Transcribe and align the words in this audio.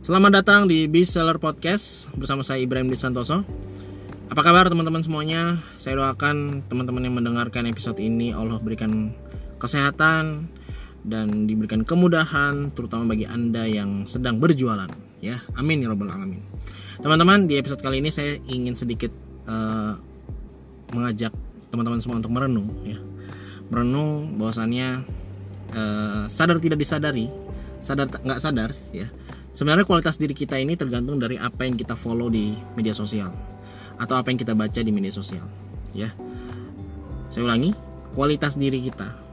Selamat 0.00 0.40
datang 0.40 0.64
di 0.64 0.88
Bestseller 0.88 1.36
Podcast 1.36 2.08
bersama 2.16 2.40
saya 2.40 2.64
Ibrahim 2.64 2.88
Santoso. 2.96 3.44
Apa 4.32 4.40
kabar 4.40 4.72
teman-teman 4.72 5.04
semuanya? 5.04 5.60
Saya 5.76 6.00
doakan 6.00 6.64
teman-teman 6.72 7.04
yang 7.04 7.20
mendengarkan 7.20 7.68
episode 7.68 8.00
ini 8.00 8.32
Allah 8.32 8.56
berikan 8.64 9.12
kesehatan 9.60 10.48
dan 11.04 11.44
diberikan 11.44 11.84
kemudahan 11.84 12.72
terutama 12.72 13.12
bagi 13.12 13.28
Anda 13.28 13.68
yang 13.68 14.08
sedang 14.08 14.40
berjualan 14.40 14.88
ya. 15.20 15.44
Amin 15.52 15.84
ya 15.84 15.92
rabbal 15.92 16.08
alamin. 16.08 16.40
Teman-teman, 17.04 17.44
di 17.44 17.60
episode 17.60 17.84
kali 17.84 18.00
ini 18.00 18.08
saya 18.08 18.40
ingin 18.48 18.72
sedikit 18.72 19.12
uh, 19.52 20.00
mengajak 20.96 21.36
teman-teman 21.68 22.00
semua 22.00 22.24
untuk 22.24 22.32
merenung 22.32 22.72
ya. 22.88 22.96
Merenung 23.68 24.32
bahwasannya 24.40 25.04
uh, 25.76 26.24
sadar 26.24 26.56
tidak 26.56 26.80
disadari, 26.80 27.28
sadar 27.84 28.08
nggak 28.08 28.40
sadar 28.40 28.72
ya 28.96 29.12
Sebenarnya 29.50 29.82
kualitas 29.82 30.14
diri 30.14 30.32
kita 30.32 30.56
ini 30.56 30.78
tergantung 30.78 31.18
dari 31.18 31.34
apa 31.34 31.66
yang 31.66 31.74
kita 31.74 31.98
follow 31.98 32.30
di 32.30 32.54
media 32.78 32.94
sosial 32.94 33.34
atau 33.98 34.14
apa 34.16 34.30
yang 34.30 34.38
kita 34.38 34.54
baca 34.54 34.80
di 34.80 34.92
media 34.94 35.12
sosial, 35.12 35.44
ya. 35.92 36.08
Saya 37.28 37.46
ulangi, 37.46 37.74
kualitas 38.14 38.56
diri 38.56 38.80
kita 38.80 39.30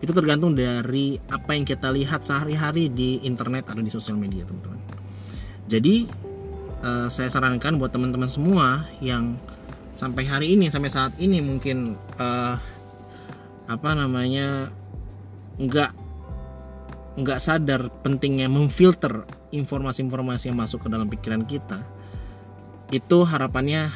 itu 0.00 0.16
tergantung 0.16 0.56
dari 0.56 1.20
apa 1.28 1.52
yang 1.52 1.68
kita 1.68 1.92
lihat 1.92 2.24
sehari-hari 2.24 2.88
di 2.88 3.20
internet 3.20 3.68
atau 3.68 3.84
di 3.84 3.92
sosial 3.92 4.16
media, 4.16 4.48
teman-teman. 4.48 4.80
Jadi, 5.68 6.08
uh, 6.80 7.06
saya 7.12 7.28
sarankan 7.28 7.76
buat 7.76 7.92
teman-teman 7.92 8.32
semua 8.32 8.88
yang 9.04 9.36
sampai 9.92 10.24
hari 10.24 10.56
ini, 10.56 10.72
sampai 10.72 10.88
saat 10.88 11.12
ini 11.20 11.44
mungkin 11.44 12.00
uh, 12.16 12.56
apa 13.68 13.90
namanya 13.92 14.72
nggak 15.60 15.92
nggak 17.20 17.40
sadar 17.42 17.92
pentingnya 18.00 18.48
memfilter 18.48 19.28
informasi-informasi 19.50 20.50
yang 20.50 20.58
masuk 20.58 20.86
ke 20.86 20.88
dalam 20.88 21.06
pikiran 21.10 21.42
kita 21.46 21.82
itu 22.90 23.18
harapannya 23.22 23.90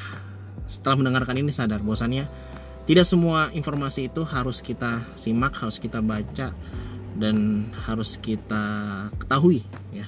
setelah 0.64 1.02
mendengarkan 1.02 1.38
ini 1.38 1.50
sadar 1.50 1.82
bahwasannya 1.82 2.30
tidak 2.84 3.08
semua 3.08 3.48
informasi 3.56 4.12
itu 4.12 4.22
harus 4.28 4.60
kita 4.60 5.02
simak 5.16 5.56
harus 5.56 5.80
kita 5.80 6.04
baca 6.04 6.52
dan 7.16 7.68
harus 7.86 8.18
kita 8.18 8.64
ketahui 9.16 9.64
ya. 9.94 10.06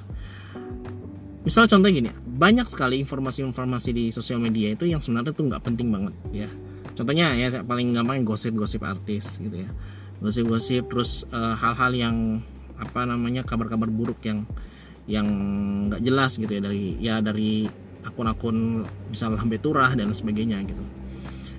Misal 1.47 1.71
contoh 1.71 1.87
gini 1.89 2.11
banyak 2.27 2.67
sekali 2.67 2.99
informasi-informasi 3.01 3.91
di 3.95 4.05
sosial 4.11 4.43
media 4.43 4.75
itu 4.75 4.85
yang 4.85 4.99
sebenarnya 4.99 5.33
tuh 5.33 5.47
nggak 5.47 5.63
penting 5.63 5.89
banget 5.89 6.15
ya. 6.35 6.51
Contohnya 6.97 7.33
ya 7.37 7.63
paling 7.63 7.95
gampang 7.95 8.27
gosip-gosip 8.27 8.83
artis 8.83 9.39
gitu 9.39 9.63
ya. 9.65 9.71
Gosip-gosip 10.21 10.91
terus 10.91 11.25
eh, 11.31 11.55
hal-hal 11.57 11.93
uh, 11.93 11.97
yang 11.97 12.17
apa 12.77 13.09
namanya 13.09 13.41
kabar-kabar 13.41 13.89
buruk 13.89 14.21
yang 14.27 14.45
yang 15.07 15.27
nggak 15.91 16.03
jelas 16.03 16.35
gitu 16.35 16.51
ya 16.51 16.63
dari 16.63 16.85
ya 16.99 17.15
dari 17.23 17.67
akun-akun 18.03 18.87
misal 19.11 19.35
sampai 19.39 19.59
turah 19.59 19.91
dan 19.95 20.11
sebagainya 20.15 20.63
gitu. 20.67 20.83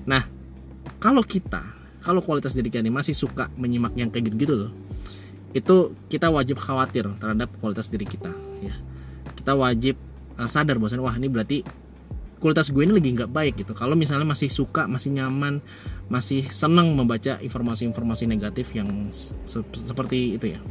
Nah, 0.08 0.23
kalau 1.00 1.23
kita 1.23 1.64
kalau 2.04 2.23
kualitas 2.23 2.56
diri 2.56 2.72
kita 2.72 2.84
ini 2.84 2.94
masih 2.94 3.16
suka 3.16 3.52
menyimak 3.59 3.95
yang 4.00 4.08
kayak 4.08 4.31
gitu-gitu 4.31 4.67
loh, 4.67 4.72
itu 5.52 5.95
kita 6.08 6.31
wajib 6.31 6.59
khawatir 6.59 7.08
terhadap 7.20 7.52
kualitas 7.59 7.92
diri 7.92 8.08
kita 8.08 8.31
ya. 8.64 8.76
Kita 9.36 9.56
wajib 9.56 10.00
uh, 10.39 10.48
sadar 10.48 10.80
bahwa 10.80 11.08
wah 11.08 11.16
ini 11.20 11.28
berarti 11.28 11.58
kualitas 12.39 12.72
gue 12.72 12.84
ini 12.84 12.95
lagi 12.95 13.11
nggak 13.11 13.32
baik 13.32 13.54
gitu. 13.64 13.76
Kalau 13.76 13.95
misalnya 14.00 14.28
masih 14.28 14.48
suka, 14.48 14.88
masih 14.88 15.16
nyaman, 15.16 15.59
masih 16.08 16.48
senang 16.52 16.95
membaca 16.95 17.39
informasi-informasi 17.44 18.23
negatif 18.28 18.72
yang 18.72 19.11
se 19.11 19.59
seperti 19.76 20.39
itu 20.39 20.56
ya 20.56 20.61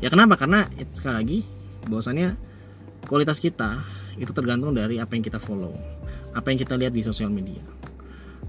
ya 0.00 0.08
kenapa? 0.12 0.38
Karena 0.38 0.68
sekali 0.92 1.14
lagi 1.14 1.38
bahwasannya 1.88 2.36
kualitas 3.08 3.38
kita 3.40 3.84
itu 4.16 4.30
tergantung 4.30 4.72
dari 4.72 5.02
apa 5.02 5.18
yang 5.18 5.24
kita 5.26 5.42
follow 5.42 5.74
apa 6.34 6.50
yang 6.50 6.58
kita 6.58 6.74
lihat 6.74 6.92
di 6.92 7.02
sosial 7.06 7.30
media. 7.30 7.62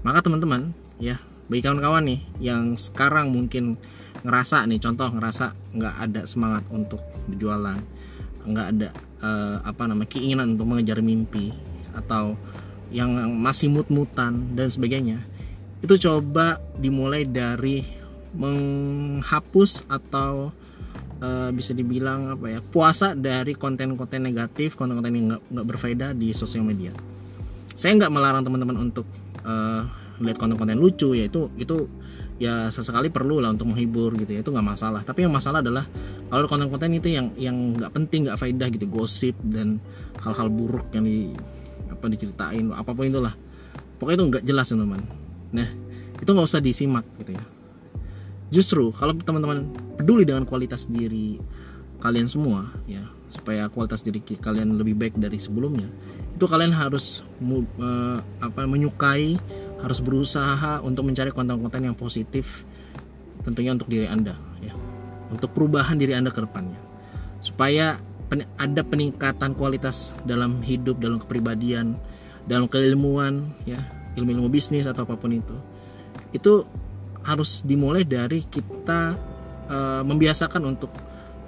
Maka 0.02 0.26
teman-teman 0.26 0.74
ya 0.98 1.22
bagi 1.46 1.62
kawan-kawan 1.62 2.02
nih 2.02 2.20
yang 2.42 2.74
sekarang 2.74 3.30
mungkin 3.30 3.78
ngerasa 4.26 4.66
nih 4.66 4.82
contoh 4.82 5.06
ngerasa 5.14 5.54
nggak 5.78 5.94
ada 6.02 6.20
semangat 6.26 6.66
untuk 6.74 6.98
berjualan 7.30 7.78
nggak 8.46 8.66
ada 8.74 8.88
uh, 9.22 9.62
apa 9.62 9.86
namanya 9.86 10.10
keinginan 10.10 10.58
untuk 10.58 10.66
mengejar 10.66 10.98
mimpi 10.98 11.54
atau 11.94 12.34
yang 12.90 13.14
masih 13.38 13.70
mut-mutan 13.70 14.54
dan 14.58 14.66
sebagainya 14.70 15.22
itu 15.82 15.94
coba 16.02 16.58
dimulai 16.78 17.22
dari 17.26 17.86
menghapus 18.34 19.86
atau 19.86 20.50
uh, 21.20 21.50
bisa 21.52 21.72
dibilang 21.72 22.36
apa 22.36 22.46
ya 22.58 22.60
puasa 22.60 23.16
dari 23.16 23.56
konten-konten 23.56 24.24
negatif 24.24 24.76
konten-konten 24.76 25.12
yang 25.14 25.24
nggak 25.34 25.42
nggak 25.52 25.66
berfaedah 25.66 26.10
di 26.16 26.32
sosial 26.36 26.64
media. 26.66 26.92
Saya 27.76 27.96
nggak 27.96 28.12
melarang 28.12 28.42
teman-teman 28.44 28.90
untuk 28.90 29.06
uh, 29.44 29.84
lihat 30.20 30.40
konten-konten 30.40 30.80
lucu 30.80 31.12
ya 31.12 31.28
itu 31.28 31.52
itu 31.60 31.88
ya 32.36 32.68
sesekali 32.68 33.08
perlu 33.08 33.40
lah 33.40 33.52
untuk 33.52 33.72
menghibur 33.72 34.12
gitu 34.16 34.36
ya 34.36 34.40
itu 34.40 34.50
nggak 34.52 34.66
masalah. 34.66 35.00
Tapi 35.04 35.24
yang 35.24 35.32
masalah 35.32 35.60
adalah 35.60 35.84
kalau 36.28 36.48
konten-konten 36.48 36.96
itu 36.96 37.08
yang 37.12 37.32
yang 37.36 37.56
nggak 37.76 37.92
penting 37.92 38.28
nggak 38.28 38.38
faedah 38.40 38.68
gitu 38.72 38.86
gosip 38.88 39.36
dan 39.44 39.80
hal-hal 40.24 40.48
buruk 40.48 40.88
yang 40.92 41.04
di 41.04 41.32
apa 41.88 42.04
diceritain 42.12 42.72
apa 42.72 42.90
pun 42.92 43.08
itulah. 43.08 43.34
Pokoknya 43.96 44.16
itu 44.20 44.24
nggak 44.36 44.44
jelas 44.44 44.66
teman-teman. 44.68 45.00
Nah 45.52 45.68
itu 46.16 46.30
nggak 46.32 46.48
usah 46.48 46.64
disimak 46.64 47.04
gitu 47.20 47.36
ya 47.36 47.55
justru 48.52 48.94
kalau 48.94 49.14
teman-teman 49.16 49.66
peduli 49.98 50.22
dengan 50.22 50.46
kualitas 50.46 50.86
diri 50.86 51.38
kalian 51.98 52.28
semua 52.30 52.70
ya 52.86 53.02
supaya 53.26 53.66
kualitas 53.66 54.06
diri 54.06 54.22
kalian 54.22 54.78
lebih 54.78 54.94
baik 54.94 55.14
dari 55.18 55.36
sebelumnya 55.40 55.90
itu 56.36 56.44
kalian 56.44 56.70
harus 56.70 57.24
uh, 57.42 58.20
apa 58.44 58.68
menyukai 58.68 59.40
harus 59.80 59.98
berusaha 60.04 60.84
untuk 60.84 61.08
mencari 61.08 61.32
konten-konten 61.32 61.80
yang 61.84 61.96
positif 61.96 62.64
tentunya 63.46 63.72
untuk 63.72 63.86
diri 63.86 64.10
anda 64.10 64.36
ya. 64.58 64.74
Untuk 65.30 65.54
perubahan 65.54 65.94
diri 65.98 66.12
anda 66.18 66.34
ke 66.34 66.42
depannya. 66.42 66.78
Supaya 67.38 68.02
pen 68.26 68.42
ada 68.58 68.82
peningkatan 68.82 69.54
kualitas 69.54 70.18
dalam 70.26 70.58
hidup 70.60 70.98
dalam 70.98 71.22
kepribadian 71.22 71.94
dalam 72.50 72.66
keilmuan 72.66 73.54
ya 73.66 73.78
ilmu-ilmu 74.18 74.50
bisnis 74.50 74.90
atau 74.90 75.06
apa 75.06 75.14
pun 75.14 75.34
itu. 75.34 75.56
Itu 76.34 76.66
harus 77.26 77.66
dimulai 77.66 78.06
dari 78.06 78.46
kita 78.46 79.18
uh, 79.66 80.02
membiasakan 80.06 80.62
untuk 80.62 80.94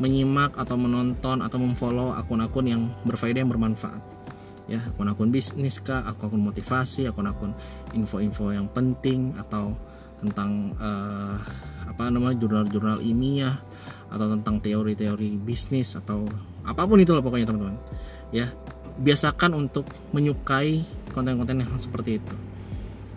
menyimak 0.03 0.55
atau 0.59 0.75
menonton 0.75 1.43
atau 1.43 1.59
memfollow 1.59 2.15
akun-akun 2.15 2.67
yang 2.67 2.83
berfaedah 3.07 3.47
yang 3.47 3.51
bermanfaat. 3.51 4.03
Ya 4.67 4.83
akun-akun 4.85 5.31
bisnis 5.31 5.79
kah 5.79 6.03
akun-akun 6.03 6.43
motivasi 6.51 7.07
akun-akun 7.07 7.55
info-info 7.95 8.51
yang 8.51 8.67
penting 8.71 9.39
atau 9.39 9.75
tentang 10.19 10.75
uh, 10.83 11.39
apa 11.87 12.11
namanya 12.11 12.43
jurnal-jurnal 12.43 12.99
ilmiah 12.99 13.55
atau 14.11 14.27
tentang 14.35 14.59
teori-teori 14.59 15.39
bisnis 15.39 15.95
atau 15.95 16.27
apa 16.67 16.83
pun 16.85 16.99
itulah 16.99 17.23
pokoknya 17.23 17.55
teman-teman. 17.55 17.79
Ya 18.35 18.51
biasakan 18.99 19.55
untuk 19.55 19.87
menyukai 20.11 20.83
konten-konten 21.15 21.63
yang 21.63 21.71
seperti 21.79 22.19
itu 22.19 22.37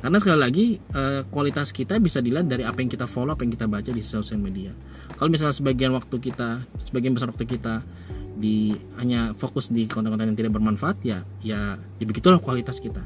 karena 0.01 0.17
sekali 0.17 0.39
lagi 0.41 0.65
uh, 0.97 1.21
kualitas 1.29 1.69
kita 1.69 2.01
bisa 2.01 2.25
dilihat 2.25 2.49
dari 2.49 2.65
apa 2.65 2.81
yang 2.81 2.89
kita 2.89 3.05
follow 3.05 3.37
apa 3.37 3.45
yang 3.45 3.53
kita 3.53 3.69
baca 3.69 3.93
di 3.93 4.01
sosial 4.01 4.41
media. 4.41 4.73
Kalau 5.13 5.29
misalnya 5.29 5.53
sebagian 5.53 5.93
waktu 5.93 6.17
kita 6.17 6.65
sebagian 6.89 7.13
besar 7.13 7.29
waktu 7.29 7.45
kita 7.45 7.85
di 8.33 8.73
hanya 8.97 9.37
fokus 9.37 9.69
di 9.69 9.85
konten-konten 9.85 10.33
yang 10.33 10.39
tidak 10.39 10.57
bermanfaat 10.57 10.97
ya 11.05 11.21
ya, 11.45 11.77
ya 12.01 12.05
begitulah 12.09 12.41
kualitas 12.41 12.81
kita. 12.81 13.05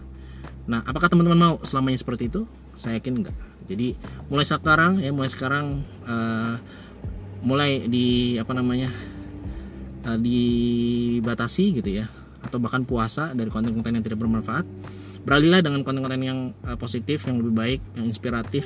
Nah 0.71 0.87
apakah 0.87 1.11
teman-teman 1.11 1.35
mau 1.35 1.55
selamanya 1.67 1.99
seperti 1.99 2.31
itu? 2.31 2.47
Saya 2.79 3.03
yakin 3.03 3.19
enggak. 3.19 3.35
Jadi 3.67 3.99
mulai 4.31 4.47
sekarang 4.47 5.03
ya 5.03 5.11
mulai 5.11 5.27
sekarang 5.27 5.83
uh, 6.07 6.55
mulai 7.43 7.91
di 7.91 8.39
apa 8.39 8.55
namanya 8.55 8.87
uh, 10.07 10.15
dibatasi 10.15 11.83
gitu 11.83 11.91
ya 11.91 12.07
atau 12.39 12.61
bahkan 12.61 12.87
puasa 12.87 13.35
dari 13.35 13.51
konten-konten 13.51 13.99
yang 13.99 14.05
tidak 14.05 14.21
bermanfaat 14.21 14.63
beralihlah 15.25 15.65
dengan 15.65 15.81
konten-konten 15.81 16.21
yang 16.21 16.39
uh, 16.63 16.77
positif 16.77 17.25
yang 17.25 17.41
lebih 17.41 17.53
baik 17.57 17.81
yang 17.97 18.05
inspiratif 18.07 18.65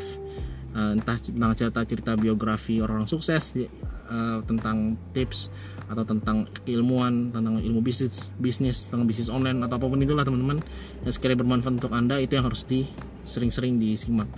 uh, 0.75 0.94
entah 0.94 1.17
tentang 1.17 1.51
cerita-cerita 1.56 2.19
biografi 2.19 2.83
orang-orang 2.83 3.09
sukses 3.09 3.56
uh, 3.56 4.44
tentang 4.45 5.00
tips 5.15 5.50
atau 5.89 6.06
tentang 6.06 6.45
keilmuan 6.67 7.33
tentang 7.33 7.57
ilmu 7.57 7.81
bisnis 7.81 8.29
bisnis 8.38 8.91
tentang 8.91 9.09
bisnis 9.09 9.31
online 9.31 9.57
atau 9.65 9.81
apa 9.81 9.85
pun 9.89 9.97
itulah 9.97 10.21
teman-teman 10.21 10.61
yang 11.01 11.13
sekiranya 11.13 11.41
bermanfaat 11.41 11.81
untuk 11.81 11.94
anda 11.95 12.21
itu 12.21 12.38
yang 12.38 12.45
harus 12.45 12.61
di 12.67 12.85
sering-sering 13.25 13.81
disimak. 13.81 14.29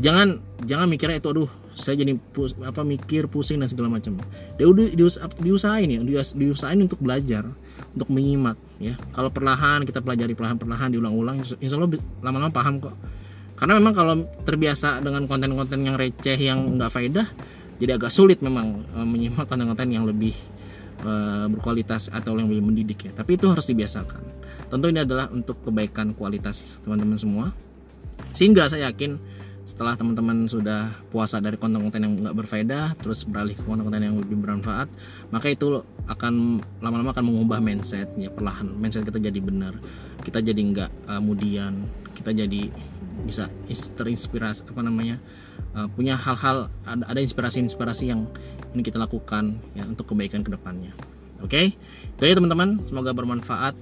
Jangan 0.00 0.38
jangan 0.64 0.86
mikirnya 0.86 1.18
itu 1.18 1.28
aduh 1.34 1.50
saya 1.80 2.04
jadi 2.04 2.12
pus, 2.14 2.52
apa 2.60 2.84
mikir 2.84 3.26
pusing 3.26 3.58
dan 3.58 3.72
segala 3.72 3.88
macam. 3.88 4.20
Dia 4.60 4.68
udah 4.68 4.92
dius, 4.92 5.16
diusahain 5.40 5.88
ya 5.88 6.04
dius, 6.04 6.36
diusahain 6.36 6.78
untuk 6.78 7.00
belajar 7.00 7.48
untuk 7.96 8.12
menyimak 8.12 8.60
ya. 8.76 8.94
Kalau 9.16 9.32
perlahan 9.32 9.88
kita 9.88 10.04
pelajari 10.04 10.36
perlahan-perlahan 10.36 10.92
diulang-ulang 10.92 11.40
insya 11.40 11.76
Allah 11.80 11.96
lama-lama 12.20 12.52
paham 12.52 12.78
kok. 12.78 12.94
Karena 13.56 13.76
memang 13.76 13.92
kalau 13.92 14.14
terbiasa 14.44 15.00
dengan 15.00 15.24
konten-konten 15.24 15.84
yang 15.84 15.96
receh 15.96 16.36
yang 16.36 16.80
nggak 16.80 16.92
faedah 16.92 17.28
jadi 17.80 17.96
agak 17.96 18.12
sulit 18.12 18.44
memang 18.44 18.84
e, 18.92 18.98
menyimak 19.00 19.48
konten-konten 19.48 19.88
yang 19.88 20.04
lebih 20.04 20.36
uh, 21.00 21.48
berkualitas 21.48 22.12
atau 22.12 22.36
yang 22.36 22.52
lebih 22.52 22.64
mendidik 22.68 23.08
ya. 23.08 23.12
Tapi 23.16 23.40
itu 23.40 23.48
harus 23.48 23.64
dibiasakan. 23.64 24.20
Tentu 24.68 24.86
ini 24.92 25.00
adalah 25.00 25.32
untuk 25.32 25.64
kebaikan 25.64 26.12
kualitas 26.12 26.76
teman-teman 26.84 27.16
semua. 27.16 27.46
Sehingga 28.36 28.68
saya 28.68 28.92
yakin 28.92 29.16
setelah 29.70 29.94
teman-teman 29.94 30.50
sudah 30.50 30.90
puasa 31.14 31.38
dari 31.38 31.54
konten-konten 31.54 32.02
yang 32.02 32.18
nggak 32.18 32.34
berfaedah 32.34 32.98
terus 32.98 33.22
beralih 33.22 33.54
ke 33.54 33.62
konten-konten 33.62 34.02
yang 34.02 34.18
lebih 34.18 34.34
bermanfaat 34.34 34.90
maka 35.30 35.46
itu 35.46 35.86
akan 36.10 36.58
lama-lama 36.82 37.14
akan 37.14 37.30
mengubah 37.30 37.62
mindset 37.62 38.10
ya 38.18 38.34
perlahan. 38.34 38.66
Mindset 38.66 39.06
kita 39.06 39.22
jadi 39.22 39.38
benar 39.38 39.78
kita 40.26 40.42
jadi 40.42 40.58
nggak 40.58 40.90
uh, 41.06 41.22
kita 42.18 42.34
jadi 42.34 42.66
bisa 43.22 43.46
terinspirasi 43.94 44.66
apa 44.74 44.82
namanya 44.82 45.22
uh, 45.78 45.86
punya 45.86 46.18
hal-hal 46.18 46.66
ada, 46.82 47.06
ada 47.06 47.20
inspirasi-inspirasi 47.22 48.10
yang 48.10 48.26
ini 48.74 48.82
kita 48.82 48.98
lakukan 48.98 49.54
ya 49.78 49.86
untuk 49.86 50.10
kebaikan 50.10 50.42
ke 50.42 50.50
depannya 50.50 50.90
oke? 51.38 51.46
Okay? 51.46 51.78
itu 52.18 52.34
teman-teman. 52.34 52.82
Semoga 52.90 53.14
bermanfaat. 53.14 53.78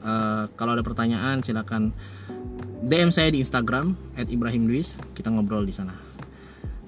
Uh, 0.00 0.48
kalau 0.56 0.74
ada 0.74 0.82
pertanyaan 0.82 1.44
silakan 1.44 1.92
DM 2.80 3.12
saya 3.12 3.28
di 3.28 3.44
Instagram 3.44 3.92
@ibrahimduis. 4.16 4.96
Kita 5.12 5.28
ngobrol 5.28 5.68
di 5.68 5.74
sana. 5.76 5.92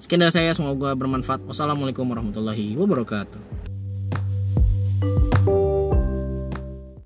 Sekian 0.01 0.25
dari 0.25 0.33
saya, 0.33 0.51
semoga 0.51 0.97
bermanfaat. 0.97 1.45
Wassalamualaikum 1.45 2.03
warahmatullahi 2.09 2.73
wabarakatuh. 2.75 3.52